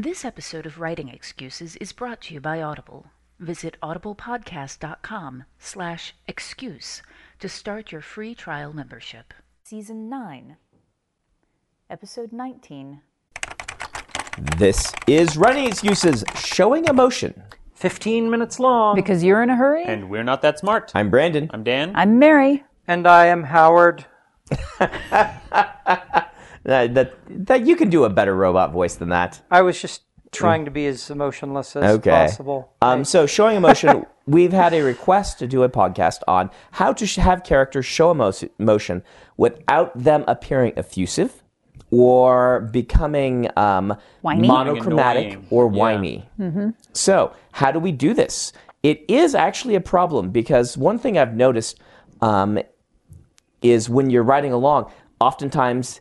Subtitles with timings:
[0.00, 3.08] This episode of Writing Excuses is brought to you by Audible.
[3.38, 7.02] Visit audiblepodcast.com slash excuse
[7.38, 9.34] to start your free trial membership.
[9.62, 10.56] Season 9,
[11.90, 13.02] Episode 19.
[14.56, 17.42] This is Writing Excuses, showing emotion.
[17.74, 18.96] 15 minutes long.
[18.96, 19.84] Because you're in a hurry?
[19.84, 20.92] And we're not that smart.
[20.94, 21.50] I'm Brandon.
[21.52, 21.92] I'm Dan.
[21.94, 22.64] I'm Mary.
[22.88, 24.06] and I am Howard.
[26.64, 29.40] That, that, that you can do a better robot voice than that.
[29.50, 30.02] I was just
[30.32, 32.10] trying to be as emotionless as Okay.
[32.10, 32.72] possible.
[32.82, 37.06] Um, so, showing emotion, we've had a request to do a podcast on how to
[37.06, 39.02] sh- have characters show emo- emotion
[39.38, 41.42] without them appearing effusive
[41.90, 44.46] or becoming um, Whiny?
[44.46, 45.46] monochromatic Annoying.
[45.50, 45.78] or Yeah.
[45.78, 46.28] whiny.
[46.92, 48.52] So, how do we do this?
[48.82, 51.80] It is actually a problem because one thing I've noticed
[52.22, 52.58] um,
[53.62, 54.90] is when you're writing along,
[55.20, 56.00] oftentimes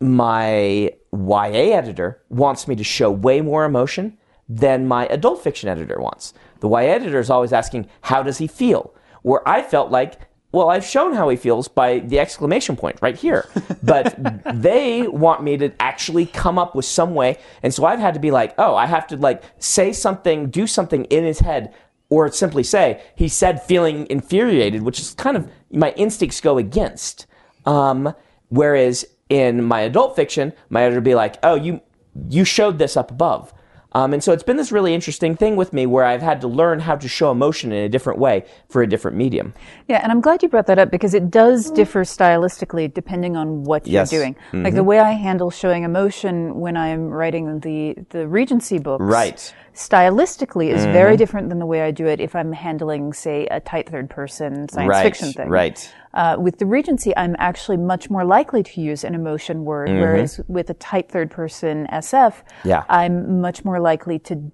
[0.00, 6.00] my YA editor wants me to show way more emotion than my adult fiction editor
[6.00, 6.34] wants.
[6.60, 8.94] The YA editor is always asking, How does he feel?
[9.22, 10.20] Where I felt like,
[10.52, 13.48] well, I've shown how he feels by the exclamation point right here.
[13.82, 14.16] But
[14.54, 17.38] they want me to actually come up with some way.
[17.62, 20.66] And so I've had to be like, oh, I have to like say something, do
[20.66, 21.74] something in his head,
[22.08, 27.26] or simply say, he said feeling infuriated, which is kind of my instincts go against.
[27.66, 28.14] Um,
[28.48, 31.80] whereas in my adult fiction, my editor would be like, oh, you,
[32.28, 33.52] you showed this up above.
[33.96, 36.48] Um, and so it's been this really interesting thing with me where I've had to
[36.48, 39.54] learn how to show emotion in a different way for a different medium.
[39.86, 43.62] Yeah, and I'm glad you brought that up because it does differ stylistically depending on
[43.62, 44.12] what Yes.
[44.12, 44.36] you're doing.
[44.64, 49.54] Like the way I handle showing emotion when I'm writing the the Regency books, Right.
[49.74, 53.58] Stylistically, is very different than the way I do it if I'm handling, say, a
[53.58, 55.02] tight third person science right.
[55.02, 55.48] fiction thing.
[55.48, 55.92] Right.
[56.14, 60.40] Uh, with the Regency, I'm actually much more likely to use an emotion word, whereas
[60.46, 62.84] with a tight third person SF, Yeah.
[62.88, 64.50] I'm much more likely to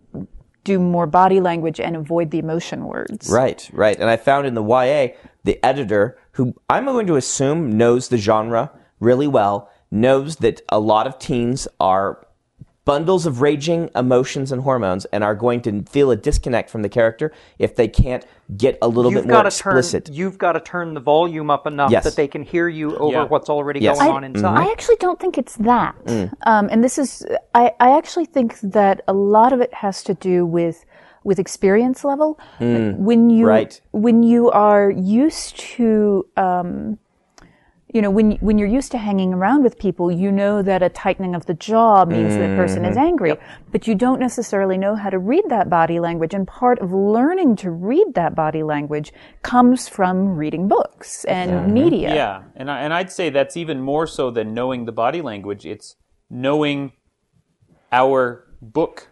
[0.64, 3.30] do more body language and avoid the emotion words.
[3.30, 3.98] Right, right.
[3.98, 8.18] And I found in the YA, the editor, who I'm going to assume knows the
[8.18, 8.70] genre
[9.00, 12.26] really well, knows that a lot of teens are
[12.90, 16.88] bundles of raging emotions and hormones and are going to feel a disconnect from the
[16.88, 17.26] character
[17.58, 18.24] if they can't
[18.56, 19.76] get a little You've bit more got to turn.
[19.78, 20.10] explicit.
[20.12, 22.02] You've got to turn the volume up enough Yes.
[22.04, 23.24] that they can hear you over Yeah.
[23.32, 23.98] what's already Yes.
[23.98, 24.58] going I- on inside.
[24.58, 25.94] I actually don't think it's that.
[26.06, 26.32] Mm.
[26.46, 27.24] Um, and this is,
[27.54, 30.84] I, I actually think that a lot of it has to do with,
[31.22, 32.38] with experience level.
[32.58, 33.48] when you, Mm.
[33.48, 33.80] right.
[33.92, 36.98] when you are used to, um,
[37.92, 40.88] you know, when, when you're used to hanging around with people, you know that a
[40.88, 42.92] tightening of the jaw means that person Mm-hmm.
[42.92, 43.36] is angry,
[43.72, 46.32] but you don't necessarily know how to read that body language.
[46.32, 49.12] And part of learning to read that body language
[49.42, 52.14] comes from reading books and media.
[52.14, 55.66] Yeah, and I, and I'd say that's even more so than knowing the body language.
[55.66, 55.96] It's
[56.30, 56.92] knowing
[57.92, 59.08] our book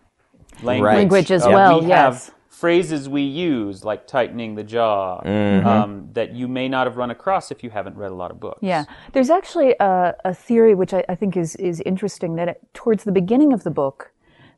[0.62, 0.86] language.
[0.86, 0.96] Right.
[0.98, 2.30] Language as Uh, well, we yes.
[2.58, 5.66] Have phrases we use like tightening the jaw Mm-hmm.
[5.66, 8.40] um, that you may not have run across if you haven't read a lot of
[8.40, 8.58] books.
[8.62, 12.60] Yeah, there's actually a, a theory which I, I think is is interesting that it,
[12.74, 14.12] towards the beginning of the book,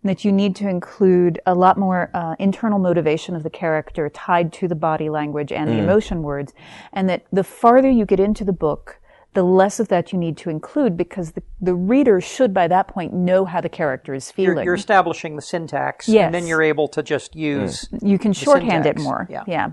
[0.05, 4.53] that you need to include a lot more uh, internal motivation of the character tied
[4.55, 6.55] to the body language and the emotion words,
[6.93, 9.00] and that the farther you get into the book,
[9.35, 12.89] the less of that you need to include because the, the reader should by that
[12.89, 14.57] point know how the character is feeling.
[14.57, 16.27] you're, you're establishing the syntax, Yes.
[16.27, 17.89] and then you're able to just use.
[18.03, 19.27] you can shorthand it more.
[19.31, 19.45] yeah.
[19.47, 19.71] yeah.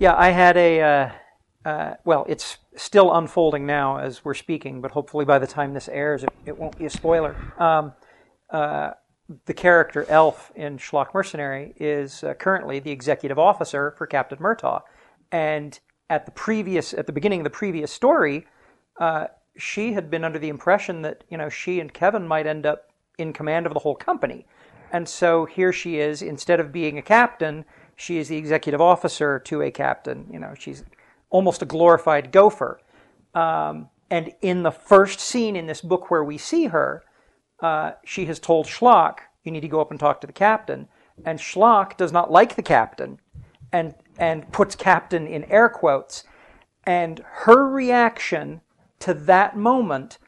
[0.00, 0.80] Yeah, I had a.
[0.80, 1.10] Uh,
[1.68, 5.88] uh, well, it's still unfolding now as we're speaking, but hopefully by the time this
[5.88, 7.34] airs, it, it won't be a spoiler.
[7.58, 7.92] Um,
[8.50, 8.92] uh,
[9.46, 14.82] the character Elf in Schlock Mercenary is uh, currently the executive officer for Captain Murtaugh,
[15.32, 18.46] and at the previous, at the beginning of the previous story,
[18.98, 22.66] uh, she had been under the impression that you know she and Kevyn might end
[22.66, 24.46] up in command of the whole company,
[24.92, 26.22] and so here she is.
[26.22, 27.64] Instead of being a captain,
[27.96, 30.26] she is the executive officer to a captain.
[30.30, 30.84] You know, she's
[31.30, 32.80] almost a glorified gopher.
[33.34, 37.04] Um, and in the first scene in this book where we see her,
[37.60, 40.88] uh, she has told Schlock, "You need to go up and talk to the captain."
[41.24, 43.20] And Schlock does not like the captain,
[43.72, 46.24] and and puts captain in air quotes.
[46.84, 48.62] And her reaction
[49.00, 50.18] to that moment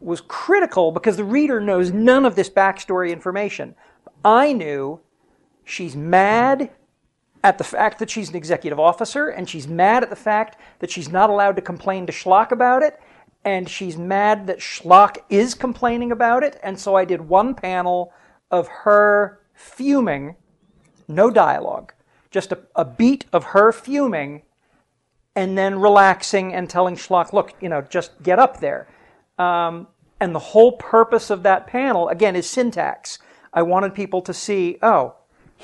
[0.00, 3.74] was critical because the reader knows none of this backstory information.
[4.24, 5.00] I knew
[5.64, 6.70] she's mad
[7.42, 10.90] at the fact that she's an executive officer, and she's mad at the fact that
[10.90, 13.00] she's not allowed to complain to Schlock about it,
[13.44, 16.58] and she's mad that Schlock is complaining about it.
[16.62, 18.12] And so I did one panel
[18.50, 20.36] of her fuming,
[21.06, 21.92] no dialogue,
[22.30, 24.42] just a, a beat of her fuming,
[25.38, 28.82] and then relaxing and telling Schlock, look, you know, just get up there.
[29.38, 29.86] Um,
[30.20, 33.18] And the whole purpose of that panel, again, is syntax.
[33.58, 35.14] I wanted people to see, oh,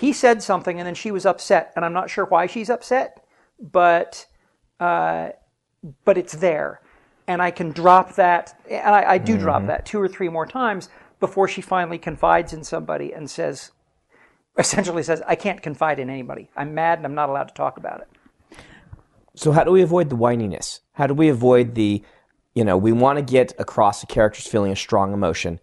[0.02, 3.10] he said something and then she was upset, and I'm not sure why she's upset,
[3.58, 4.26] but
[4.78, 5.30] uh,
[6.04, 6.80] but it's there,
[7.26, 10.46] and I can drop that, and I, I do drop that two or three more
[10.46, 10.88] times
[11.20, 13.72] before she finally confides in somebody and says,
[14.56, 16.48] essentially says, I can't confide in anybody.
[16.56, 18.08] I'm mad and I'm not allowed to talk about it.
[19.34, 20.80] So how do we avoid the whininess?
[20.92, 22.02] How do we avoid the,
[22.54, 25.60] you know, we want to get across the characters feeling a strong emotion.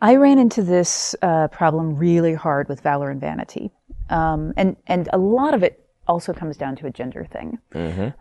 [0.00, 3.70] I ran into this uh, problem really hard with Valor and Vanity,
[4.10, 7.58] um, and and a lot of it also comes down to a gender thing.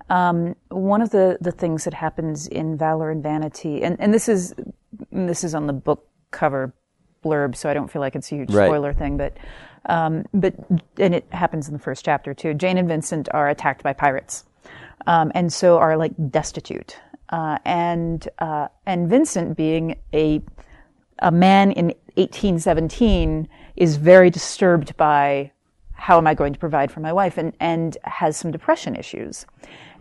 [0.10, 4.30] Um, one of the the things that happens in Valor and Vanity, and and this
[4.30, 4.56] is
[5.12, 6.74] this is on the book cover
[7.24, 8.68] blurb, so I don't feel like it's a huge Right.
[8.68, 9.33] spoiler thing, but.
[9.88, 10.56] Um, but
[10.98, 12.54] and it happens in the first chapter too.
[12.54, 14.46] Jane and Vincent are attacked by pirates,
[15.08, 16.98] um, and so are like destitute.
[17.30, 20.42] Uh, and uh, and Vincent, being a
[21.20, 25.52] a man in 1817 is very disturbed by
[25.94, 29.46] how am I going to provide for my wife and, and has some depression issues.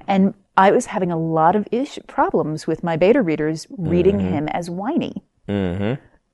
[0.07, 4.49] And I was having a lot of ish- problems with my beta readers reading him
[4.49, 5.23] as whiny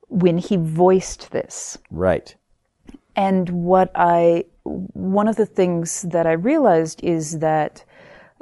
[0.08, 1.78] when he voiced this.
[1.90, 2.34] Right.
[3.20, 7.84] And what I, one of the things that I realized is that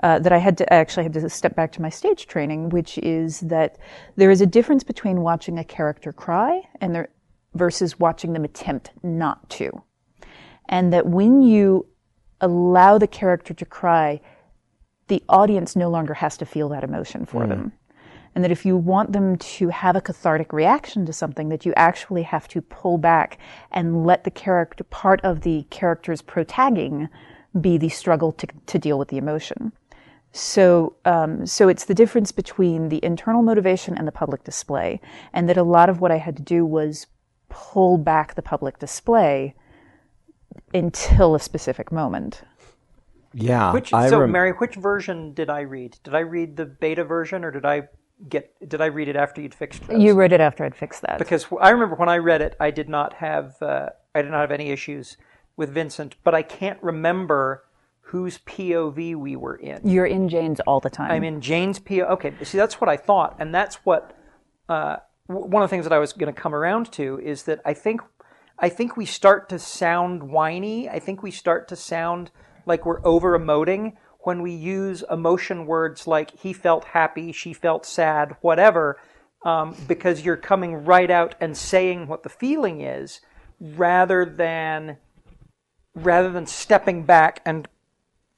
[0.05, 2.69] uh, that I had to I actually had to step back to my stage training,
[2.69, 3.79] which is that
[4.15, 7.09] there is a difference between watching a character cry and there
[7.55, 9.83] versus watching them attempt not to,
[10.69, 11.85] and that when you
[12.41, 14.21] allow the character to cry,
[15.09, 17.73] the audience no longer has to feel that emotion for them.
[18.39, 21.75] And that if you want them to have a cathartic reaction to something, that you
[21.75, 23.37] actually have to pull back
[23.73, 27.09] and let the character, part of the character's protagging
[27.61, 29.73] be the struggle to, to deal with the emotion.
[30.31, 35.01] So, um, so it's the difference between the internal motivation and the public display.
[35.33, 37.09] And that a lot of what I had to do was
[37.49, 39.57] pull back the public display
[40.73, 42.43] until a specific moment.
[43.35, 43.73] Yeah.
[43.73, 45.99] Which I so rem- Mary, which version did I read?
[46.05, 47.89] Did I read the beta version or did I
[48.29, 50.01] get did I read it after you'd fixed those?
[50.01, 51.19] You read it after I'd fixed that.
[51.19, 54.41] because I remember when I read it, I did not have uh, I did not
[54.41, 55.17] have any issues
[55.57, 57.65] with Vincent, but I can't remember
[58.01, 59.81] whose POV we were in.
[59.87, 61.11] You're in Jane's all the time.
[61.11, 62.11] I'm in Jane's POV.
[62.13, 64.17] Okay, see, that's what I thought, and that's what
[64.69, 64.97] uh,
[65.29, 67.61] w- one of the things that I was going to come around to is that
[67.65, 68.01] I think
[68.59, 70.89] I think we start to sound whiny.
[70.89, 72.31] I think we start to sound
[72.67, 77.87] like we're over emoting when we use emotion words like he felt happy, she felt
[77.87, 78.99] sad, whatever,
[79.45, 83.21] um, because you're coming right out and saying what the feeling is,
[83.61, 84.97] rather than
[85.95, 87.67] rather than stepping back and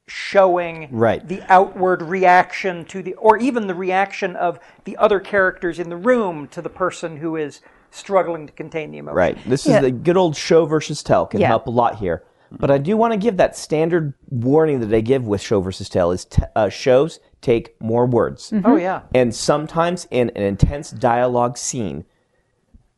[0.07, 1.25] showing Right.
[1.27, 5.95] the outward reaction to the or even the reaction of the other characters in the
[5.97, 7.61] room to the person who is
[7.91, 9.15] struggling to contain the emotion.
[9.15, 9.37] Right.
[9.45, 9.75] This Yeah.
[9.75, 11.47] is the good old show versus tell can Yeah.
[11.47, 12.23] help a lot here.
[12.51, 15.87] But I do want to give that standard warning that I give with show versus
[15.87, 18.53] tell is t- uh, shows take more words.
[18.65, 19.03] Oh yeah.
[19.15, 22.05] And sometimes in an intense dialogue scene,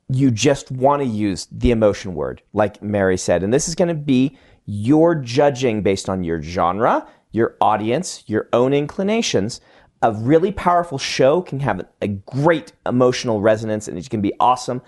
[0.10, 3.44] you just want to use the emotion word, like Mary said.
[3.44, 8.50] And this is going to be your judging based on your genre, your audience, your
[8.54, 9.62] own inclinations.
[10.02, 14.82] A really powerful show can have a great emotional resonance and it can be awesome.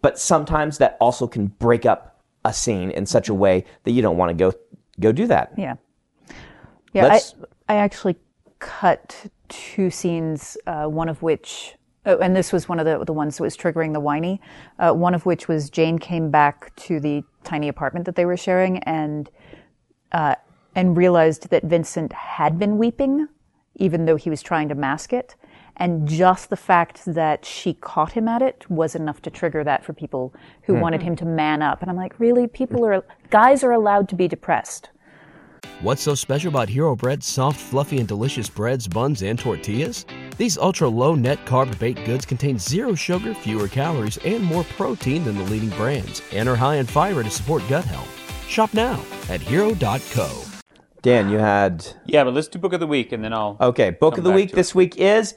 [0.00, 4.02] But sometimes that also can break up a scene in such a way that you
[4.02, 4.52] don't want to go
[5.00, 5.52] go do that.
[5.56, 5.76] Yeah.
[6.92, 7.20] Yeah, I,
[7.68, 8.16] I actually
[8.58, 11.74] cut two scenes, uh, one of which,
[12.06, 14.40] oh, and this was one of the, the ones that was triggering the whiny,
[14.78, 18.36] uh, one of which was Jane came back to the tiny apartment that they were
[18.36, 19.30] sharing and,
[20.12, 20.34] uh,
[20.74, 23.28] and realized that Vincent had been weeping,
[23.76, 25.36] even though he was trying to mask it.
[25.78, 29.84] And just the fact that she caught him at it was enough to trigger that
[29.84, 30.80] for people who hmm.
[30.80, 31.80] wanted him to man up.
[31.82, 32.46] And I'm like, really?
[32.48, 34.90] People are, guys are allowed to be depressed.
[35.80, 40.06] What's so special about Hero Bread's soft, fluffy, and delicious breads, buns, and tortillas?
[40.36, 45.24] These ultra low net carb baked goods contain zero sugar, fewer calories, and more protein
[45.24, 48.08] than the leading brands, and are high in fiber to support gut health.
[48.48, 50.42] Shop now at hero.co.
[51.02, 53.56] Dan, you had Yeah, but let's do book of the week, and then I'll.
[53.60, 53.90] okay.
[53.90, 55.34] Book Come of the week to this week is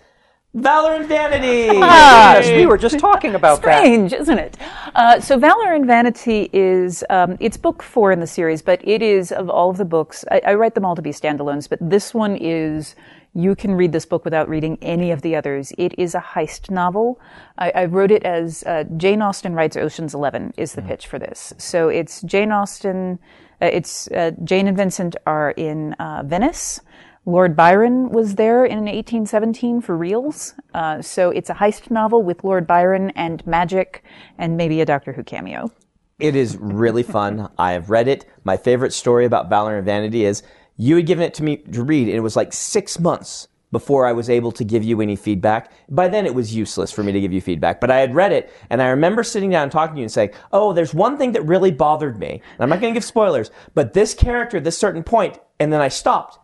[0.53, 1.77] Valor and Vanity.
[1.81, 3.79] Yes, we were just talking about that.
[3.79, 4.57] strange, isn't it?
[4.95, 9.01] Uh, so, Valor and Vanity is um, it's book four in the series, but it
[9.01, 10.25] is of all of the books.
[10.29, 12.95] I, I write them all to be standalones, but this one is
[13.33, 15.71] you can read this book without reading any of the others.
[15.77, 17.19] It is a heist novel.
[17.57, 21.17] I, I wrote it as uh, Jane Austen writes Ocean's Eleven is the pitch for
[21.17, 21.53] this.
[21.57, 23.19] So it's Jane Austen.
[23.61, 26.81] Uh, it's uh, Jane and Vincent are in uh, Venice.
[27.25, 30.55] Lord Byron was there in 1817 for reals.
[30.73, 34.03] Uh, so it's a heist novel with Lord Byron and magic
[34.39, 35.71] and maybe a Doctor Who cameo.
[36.17, 37.49] It is really fun.
[37.59, 38.25] I have read it.
[38.43, 40.41] My favorite story about Valor and Vanity is
[40.77, 44.05] you had given it to me to read, and it was like six months before
[44.05, 45.71] I was able to give you any feedback.
[45.89, 47.79] By then, it was useless for me to give you feedback.
[47.79, 50.11] But I had read it, and I remember sitting down and talking to you and
[50.11, 53.03] saying, "Oh, there's one thing that really bothered me." And I'm not going to give
[53.03, 56.39] spoilers, but this character, at this certain point, and then I stopped.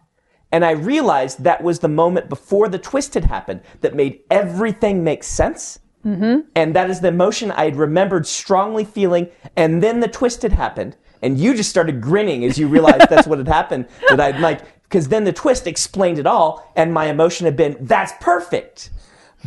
[0.51, 5.04] And I realized that was the moment before the twist had happened that made everything
[5.04, 5.80] make sense.
[6.06, 6.48] Mm-hmm.
[6.56, 9.27] And that is the emotion I had remembered strongly feeling.
[9.58, 10.96] And then the twist had happened.
[11.22, 13.88] And you just started grinning as you realized that's what had happened.
[14.10, 16.72] That I'd like, because then the twist explained it all.
[16.77, 18.92] And my emotion had been, that's perfect.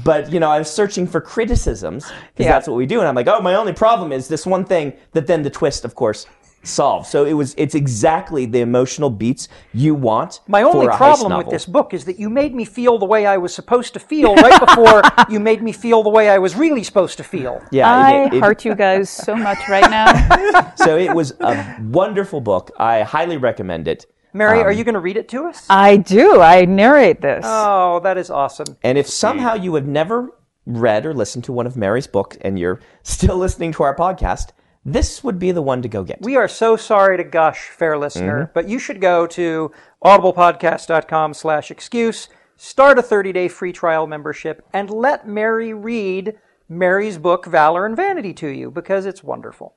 [0.05, 2.53] But, you know, I was searching for criticisms because Yeah.
[2.53, 3.01] that's what we do.
[3.01, 5.85] And I'm like, oh, my only problem is this one thing that then the twist,
[5.85, 6.27] of course,
[6.63, 7.07] solved.
[7.07, 10.41] So it was, it's exactly the emotional beats you want.
[10.47, 12.99] My only for a heist problem with this book is that you made me feel
[12.99, 16.29] the way I was supposed to feel right before you made me feel the way
[16.29, 17.63] I was really supposed to feel.
[17.73, 20.75] Yeah, I it- it- heart you guys so much right now.
[20.77, 22.71] so it was a wonderful book.
[22.79, 24.07] I highly recommend it.
[24.33, 25.67] Mary, Um, are you going to read it to us?
[25.69, 26.41] I do.
[26.41, 27.45] I narrate this.
[27.49, 28.77] oh, that is awesome.
[28.85, 30.31] And if somehow you have never
[30.67, 34.51] read or listened to one of Mary's books and you're still listening to our podcast,
[34.85, 36.23] this would be the one to go get.
[36.23, 38.53] We are so sorry to gush, fair listener, Mm-hmm.
[38.55, 39.71] but you should go to
[40.05, 47.47] audiblepodcast.com slash excuse, start a 30-day free trial membership, and let Mary read Mary's book,
[47.47, 49.75] Valor and Vanity, to you, because it's wonderful.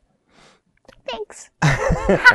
[1.10, 1.50] Thanks.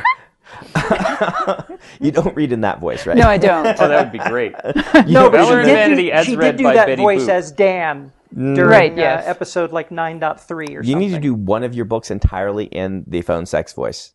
[2.00, 3.16] you don't read in that voice, right?
[3.16, 3.66] No, I don't.
[3.80, 4.54] Oh, that would be great.
[5.06, 7.02] No, but Valor she and did Vanity do, as she read did do that Betty
[7.02, 7.28] voice Boop.
[7.30, 9.26] as Dan during Right, uh, yes.
[9.26, 10.68] episode like 9.3 or something.
[10.68, 10.98] you something.
[10.98, 14.12] need to do one of your books entirely in the phone sex voice.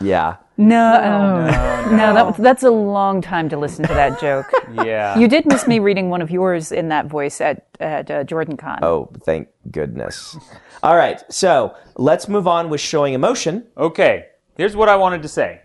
[0.00, 0.36] Yeah.
[0.56, 1.90] No, oh.
[1.96, 4.46] no, that, that's a long time to listen to that joke.
[4.84, 5.16] Yeah.
[5.16, 8.56] You did miss me reading one of yours in that voice at at uh, Jordan
[8.56, 8.80] Con.
[8.82, 10.36] Oh, thank goodness.
[10.82, 11.22] All right.
[11.32, 13.66] So let's move on with showing emotion.
[13.76, 15.60] Okay, here's what I wanted to say: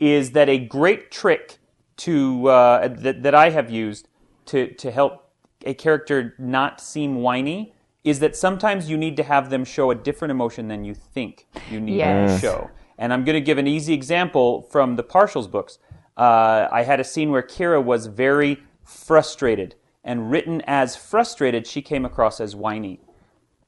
[0.00, 1.58] is that a great trick
[1.98, 4.08] to uh, that, that I have used
[4.46, 5.29] to to help
[5.64, 7.74] a character not seem whiny
[8.04, 11.46] is that sometimes you need to have them show a different emotion than you think
[11.70, 12.70] you need them to show.
[12.98, 15.78] And I'm going to give an easy example from the Partials books.
[16.16, 21.82] Uh, I had a scene where Kira was very frustrated, and written as frustrated, she
[21.82, 23.00] came across as whiny.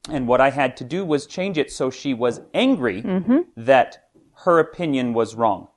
[0.09, 3.01] And what I had to do was change it so she was angry
[3.55, 4.09] that
[4.43, 5.67] her opinion was wrong.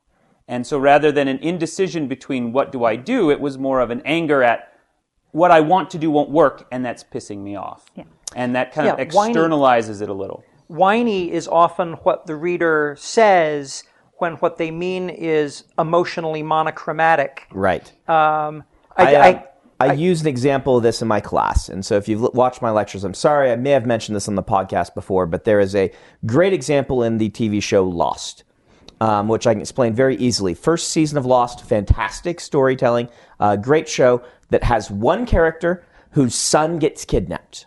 [0.48, 3.90] And so rather than an indecision between what do I do, it was more of
[3.90, 4.72] an anger at
[5.32, 7.86] what I want to do won't work, and that's pissing me off.
[7.94, 8.04] Yeah.
[8.34, 10.42] And that kind of Yeah, whiny- externalizes it a little.
[10.68, 13.84] whiny is often what the reader says
[14.18, 17.46] when what they mean is emotionally monochromatic.
[17.52, 17.86] Right.
[18.08, 18.64] Um,
[18.96, 19.42] I, I, uh,
[19.78, 21.68] I, used an example of this in my class.
[21.68, 24.26] And so if you've l- watched my lectures, I'm sorry, I may have mentioned this
[24.26, 25.92] on the podcast before, but there is a
[26.24, 28.44] great example in the TV show Lost,
[29.02, 30.54] um, which I can explain very easily.
[30.54, 36.78] First season of Lost, fantastic storytelling, uh, great show that has one character whose son
[36.78, 37.66] gets kidnapped.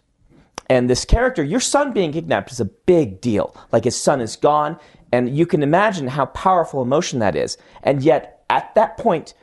[0.70, 3.56] And this character, your son being kidnapped is a big deal.
[3.72, 4.80] Like his son is gone,
[5.12, 7.58] and you can imagine how powerful emotion that is.
[7.84, 9.34] And yet, at that point,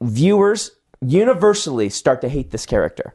[0.00, 3.14] viewers universally start to hate this character.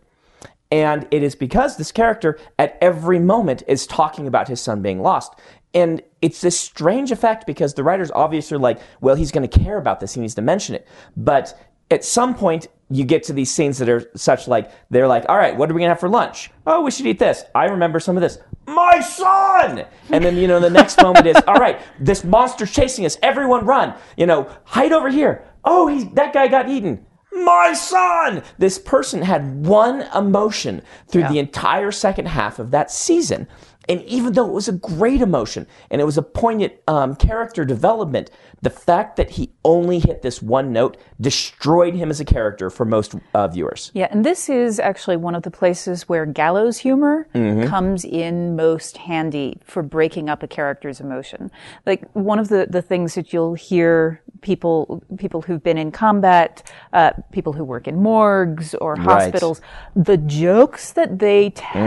[0.71, 5.01] And it is because this character at every moment is talking about his son being
[5.01, 5.33] lost.
[5.73, 9.59] And it's this strange effect because the writers obviously are like, well, he's going to
[9.59, 10.13] care about this.
[10.13, 10.87] He needs to mention it.
[11.17, 11.59] But
[11.89, 15.37] at some point, you get to these scenes that are such like, they're like, all
[15.37, 16.51] right, what are we to have for lunch?
[16.67, 17.43] Oh, we should eat this.
[17.55, 18.37] I remember some of this.
[18.67, 19.85] My son!
[20.09, 23.17] And then, you know, the next moment is, all right, this monster's chasing us.
[23.23, 23.95] Everyone run.
[24.17, 25.45] You know, hide over here.
[25.63, 28.43] Oh, he, that guy got eaten my son.
[28.57, 33.47] This person had one emotion through the entire second half of that season.
[33.89, 37.65] And even though it was a great emotion and it was a poignant um, character
[37.65, 38.29] development,
[38.61, 42.85] the fact that he only hit this one note destroyed him as a character for
[42.85, 43.89] most uh, viewers.
[43.95, 47.67] Yeah, and this is actually one of the places where gallows humor Mm-hmm.
[47.69, 51.49] comes in most handy for breaking up a character's emotion.
[51.85, 56.71] Like one of the, the things that you'll hear people people who've been in combat,
[56.93, 59.05] uh, people who work in morgues or Right.
[59.23, 59.61] hospitals,
[59.95, 61.81] the jokes that they tell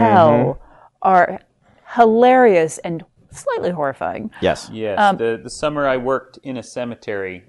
[0.55, 0.61] Mm-hmm.
[1.01, 1.39] are
[1.95, 4.31] hilarious and slightly horrifying.
[4.41, 4.69] Yes.
[4.71, 7.43] Yes, Um, the the summer I worked in a cemetery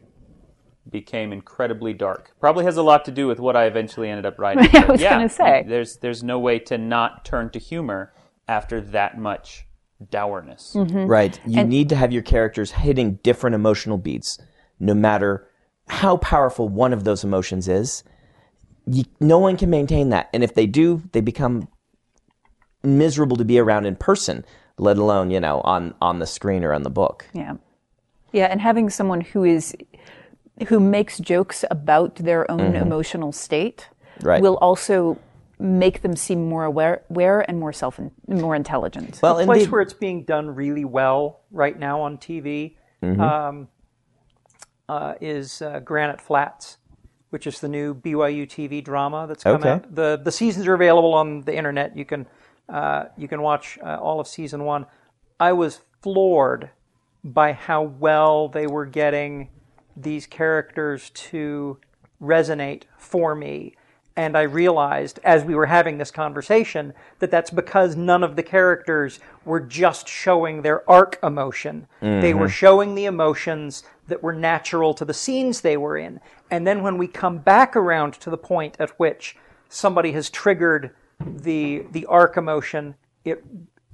[0.91, 2.33] became incredibly dark.
[2.41, 4.69] Probably has a lot to do with what I eventually ended up writing.
[4.75, 5.65] I was yeah, gonna say.
[5.67, 8.13] there's there's no way to not turn to humor
[8.49, 9.67] after that much
[10.11, 10.73] dourness.
[10.75, 11.07] Mm-hmm.
[11.07, 11.41] Right.
[11.47, 14.39] You need to have your characters hitting different emotional beats,
[14.79, 15.49] no matter
[15.89, 18.05] how powerful one of those emotions is,
[18.87, 20.29] you, no one can maintain that.
[20.33, 21.69] And if they do, they become
[22.97, 24.45] miserable to be around in person,
[24.79, 27.27] let alone, you know, on, on the screen or on the book.
[27.33, 27.55] Yeah.
[28.33, 29.75] Yeah, and having someone who is
[30.69, 33.89] who makes jokes about their own emotional state
[34.19, 34.27] Mm-hmm.
[34.29, 34.41] Right.
[34.43, 35.19] will also
[35.59, 39.21] make them seem more aware, aware and more self more intelligent.
[39.23, 39.73] Well, the place indeed.
[39.73, 43.21] where it's being done really well right now on TV Mm-hmm.
[43.21, 43.69] um,
[44.89, 46.79] uh, is uh, Granite Flats,
[47.31, 49.69] which is the new BYU TV drama that's come Okay.
[49.71, 49.95] out.
[49.95, 51.95] the The seasons are available on the internet.
[51.97, 52.27] You can
[53.17, 54.87] you can watch uh, all of season one.
[55.39, 56.71] I was floored
[57.23, 59.49] by how well they were getting
[59.97, 61.79] these characters to
[62.23, 63.75] resonate for me.
[64.19, 68.43] And I realized as we were having this conversation that that's because none of the
[68.43, 71.87] characters were just showing their arc emotion.
[72.01, 76.21] They were showing the emotions that were natural to the scenes they were in.
[76.51, 79.37] And then when we come back around to the point at which
[79.69, 80.95] somebody has triggered
[81.25, 82.95] the the arc emotion,
[83.25, 83.45] it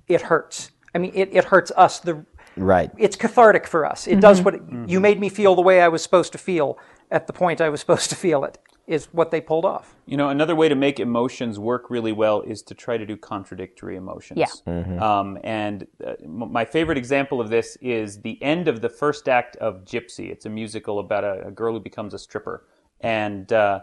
[0.09, 0.71] it hurts.
[0.95, 2.00] I mean, it, it hurts us.
[2.00, 2.25] The
[2.55, 2.91] Right.
[2.99, 4.07] it's cathartic for us.
[4.07, 6.79] It does what it, you made me feel the way I was supposed to feel
[7.11, 8.59] at the point I was supposed to feel it.
[8.88, 9.95] Is what they pulled off.
[10.07, 13.17] You know, another way to make emotions work really well is to try to do
[13.17, 14.62] contradictory emotions.
[14.67, 14.97] Yeah.
[15.00, 19.29] Um, and uh, m- my favorite example of this is the end of the first
[19.29, 20.31] act of Gypsy.
[20.31, 22.67] It's a musical about a, a girl who becomes a stripper.
[23.00, 23.83] And uh,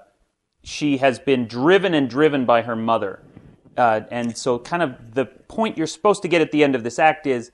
[0.64, 3.24] she has been driven and driven by her mother.
[3.78, 6.84] Uh, and so, kind of, the point you're supposed to get at the end of
[6.84, 7.52] this act is,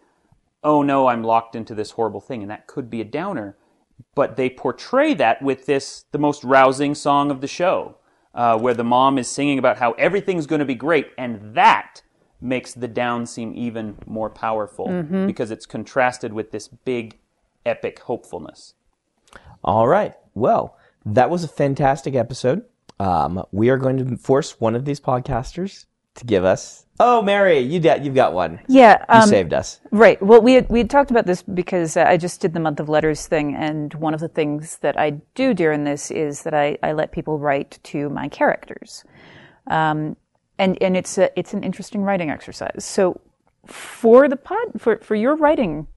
[0.63, 2.41] oh no, I'm locked into this horrible thing.
[2.41, 3.57] And that could be a downer
[4.13, 7.97] but they portray that with this the most rousing song of the show
[8.33, 12.01] uh, where the mom is singing about how everything's going to be great and that
[12.41, 14.87] makes the down seem even more powerful
[15.25, 17.17] because it's contrasted with this big
[17.65, 18.73] epic hopefulness
[19.63, 20.13] All right.
[20.35, 22.63] Well, that was a fantastic episode.
[22.99, 26.85] Um, we are going to force one of these podcasters to give us.
[26.97, 28.61] Oh, Mary, you da- you've got one.
[28.69, 29.81] yeah, You um, saved us.
[29.91, 30.21] Right.
[30.21, 32.79] Well, we had, we had talked about this because uh, I just did the month
[32.79, 36.53] of letters thing, and one of the things that I do during this is that
[36.53, 39.03] I, I let people write to my characters,
[39.67, 40.15] um,
[40.57, 42.85] and and it's a it's an interesting writing exercise.
[42.85, 43.19] So
[43.67, 45.87] for the pod for for your writing,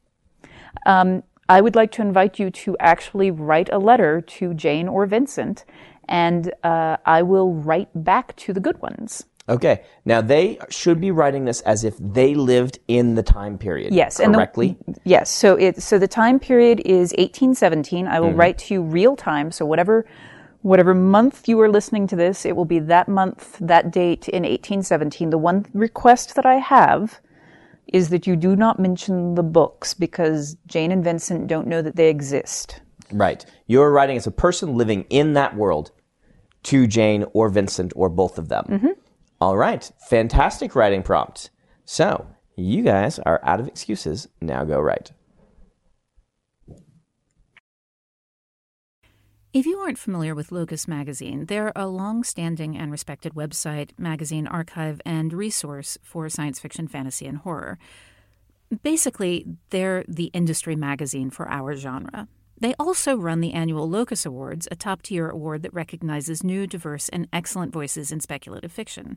[0.85, 5.07] um, I would like to invite you to actually write a letter to Jane or
[5.07, 5.65] Vincent,
[6.09, 9.25] and uh, I will write back to the good ones.
[9.49, 9.83] Okay.
[10.05, 13.95] Now they should be writing this as if they lived in the time period.
[13.95, 14.77] Yes, correctly.
[14.87, 18.07] The, yes, so it so the time period is 1817.
[18.07, 20.05] I will write to you real time, so whatever
[20.63, 24.43] whatever month you are listening to this, it will be that month, that date in
[24.43, 25.31] 1817.
[25.31, 27.21] The one request that I have
[27.87, 31.97] is that you do not mention the books because Jane and Vincent don't know that
[31.97, 32.81] they exist.
[33.13, 33.45] right.
[33.67, 35.91] You're writing as a person living in that world
[36.65, 38.65] to Jane or Vincent or both of them.
[38.69, 38.89] Mm-hmm.
[39.41, 39.91] All right.
[40.09, 41.51] Fantastic writing prompt.
[41.85, 44.29] So you guys are out of excuses.
[44.41, 45.13] Now go write.
[49.53, 54.47] If you aren't familiar with Locus Magazine, they're a long standing and respected website, magazine
[54.47, 57.79] archive, and resource for science fiction, fantasy, and horror.
[58.83, 62.29] Basically, they're the industry magazine for our genre.
[62.61, 67.09] They also run the annual Locus Awards, a top tier award that recognizes new, diverse,
[67.09, 69.17] and excellent voices in speculative fiction.